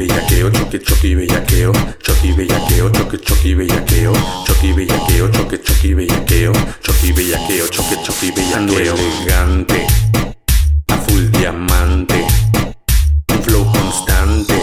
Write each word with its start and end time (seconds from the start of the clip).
bellaqueo, 0.00 0.50
choque, 0.50 0.78
choque, 0.78 1.14
bellaqueo, 1.14 1.72
choque, 2.02 2.32
bellaqueo, 2.32 2.88
choque, 2.90 3.18
choque, 3.18 3.54
bellaqueo, 3.54 4.12
choque, 4.46 4.72
bellaqueo, 4.72 5.28
choque, 5.28 5.58
choque, 5.62 5.94
bellaqueo, 5.94 6.52
choque, 6.80 7.12
bellaqueo, 7.12 7.68
choque, 7.68 7.96
choque, 8.02 8.32
bellaqueo, 8.34 8.94
elegante, 8.94 9.86
a 10.88 10.96
full 10.96 11.30
diamante, 11.30 12.26
un 13.28 13.42
flow 13.42 13.64
constante, 13.72 14.54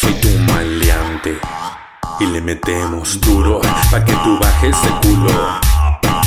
soy 0.00 0.14
tu 0.14 0.30
maleante, 0.50 1.38
y 2.18 2.26
le 2.26 2.40
metemos 2.40 3.20
duro, 3.20 3.60
pa' 3.92 4.04
que 4.04 4.14
tú 4.24 4.36
bajes 4.40 4.76
el 4.84 4.94
culo, 5.08 5.60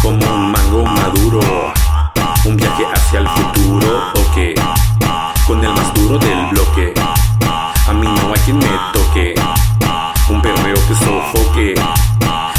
como 0.01 0.25
un 0.33 0.51
mango 0.53 0.85
maduro, 0.85 1.73
un 2.45 2.55
viaje 2.55 2.85
hacia 2.85 3.19
el 3.19 3.27
futuro, 3.27 4.13
o 4.15 4.21
okay. 4.21 4.53
que, 4.53 4.61
con 5.45 5.61
el 5.61 5.73
más 5.73 5.93
duro 5.93 6.17
del 6.19 6.45
bloque. 6.51 6.93
A 7.87 7.93
mí 7.93 8.05
no 8.05 8.33
hay 8.33 8.39
quien 8.43 8.57
me 8.57 8.67
toque. 8.91 9.33
Un 10.29 10.41
perreo 10.41 10.75
que 10.75 10.95
sofoque. 10.95 11.73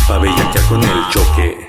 Pa' 0.08 0.18
bellaquear 0.18 0.64
con 0.68 0.82
el 0.82 1.08
choque. 1.10 1.68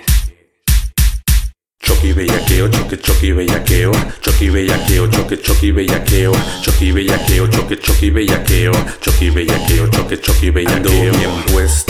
Choque 1.81 2.13
bellaqueo, 2.13 2.69
choque 2.69 2.97
choque 3.01 3.33
bellaqueo, 3.33 3.91
choque 4.21 4.49
bellaqueo, 4.49 5.07
choque 5.07 5.41
choque 5.41 5.71
bellaqueo, 5.73 6.31
choque 6.61 6.93
bellaqueo, 6.93 7.47
choque 7.47 7.75
choque 7.81 8.11
bellaqueo, 8.11 8.71
choque 9.01 9.29
bellaqueo, 9.29 9.87
choque 9.87 10.21
choque 10.21 10.51
bellaqueo. 10.51 11.11
bien 11.11 11.43
puesto, 11.51 11.88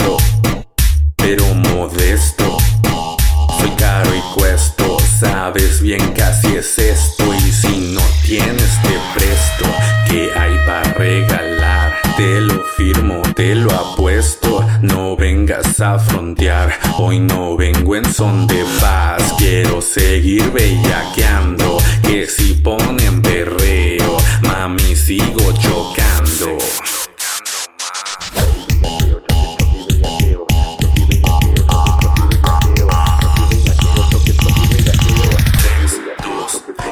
sabes 5.52 5.82
bien 5.82 6.14
que 6.14 6.22
es 6.58 6.78
esto 6.78 7.24
y 7.34 7.50
si 7.50 7.92
no 7.92 8.00
tienes 8.24 8.82
te 8.82 8.96
presto, 9.14 9.64
que 10.08 10.30
hay 10.38 10.56
para 10.64 10.92
regalar, 10.94 11.92
te 12.16 12.40
lo 12.40 12.62
firmo, 12.76 13.20
te 13.34 13.56
lo 13.56 13.72
apuesto, 13.72 14.64
no 14.80 15.16
vengas 15.16 15.80
a 15.80 15.98
frontear, 15.98 16.78
hoy 16.98 17.18
no 17.18 17.56
vengo 17.56 17.96
en 17.96 18.04
son 18.12 18.46
de 18.46 18.64
paz, 18.80 19.34
quiero 19.38 19.82
seguir 19.82 20.52
bellaqueando, 20.52 21.78
que 22.02 22.28
si 22.28 22.54
ponen 22.54 23.20
berreo, 23.20 24.18
mami 24.42 24.94
sigo 24.94 25.49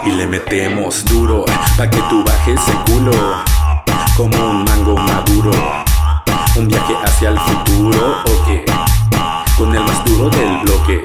y 0.04 0.10
le 0.10 0.26
metemos 0.26 1.04
duro 1.04 1.44
pa' 1.76 1.88
que 1.88 2.00
tú 2.08 2.24
bajes 2.24 2.60
el 2.68 2.92
culo 2.92 3.12
como 4.16 4.36
un 4.50 4.64
mango 4.64 4.96
maduro. 4.96 5.52
Un 6.56 6.66
viaje 6.68 6.94
hacia 7.04 7.28
el 7.30 7.38
futuro, 7.38 8.22
ok. 8.24 9.56
Con 9.56 9.74
el 9.74 9.82
más 9.82 10.04
duro 10.04 10.28
del 10.30 10.58
bloque. 10.58 11.04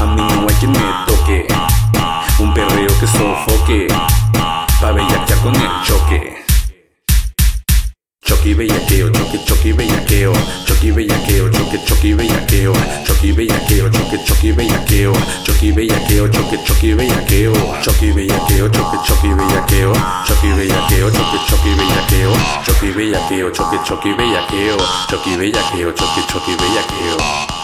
A 0.00 0.04
mí 0.04 0.22
no 0.22 0.48
hay 0.48 0.54
quien 0.56 0.72
me 0.72 0.78
toque. 1.06 1.46
Un 2.38 2.52
perreo 2.52 2.88
que 2.98 3.06
sofoque. 3.06 3.86
Pa' 4.80 4.92
bellaquear 4.92 5.38
con 5.40 5.54
el 5.54 5.70
choque. 5.84 6.44
Choque 8.22 8.54
bellaqueo, 8.54 9.10
choque 9.10 9.44
choque 9.44 9.72
bellaqueo, 9.72 10.32
choque 10.66 10.92
bellaqueo, 10.92 11.50
choque 11.50 11.84
choque 11.84 12.14
bellaqueo, 12.14 12.72
choque 13.04 13.32
bellaqueo, 13.32 13.90
choque 14.10 14.26
choque 14.26 14.52
bellaqueo, 14.52 15.12
choque 15.46 15.72
bellaqueo, 15.72 16.28
choque 16.32 16.58
choque 16.64 16.94
bellaqueo, 16.96 17.52
choque 17.82 18.12
bellaqueo, 18.12 18.68
choque 18.68 18.98
choque 19.06 19.34
bellaqueo, 19.36 19.92
choque 20.26 20.54
bellaqueo, 20.56 21.10
choque 21.10 21.38
choque 21.46 21.76
bellaqueo, 21.76 22.32
choque 22.64 22.92
bellaqueo, 22.92 23.50
choque 23.52 23.78
choque 23.86 24.16
bellaqueo, 24.16 24.76
choque 25.08 25.36
bellaqueo, 25.36 25.92
choque 25.92 26.22
choque 26.28 26.56
bellaqueo. 26.56 27.59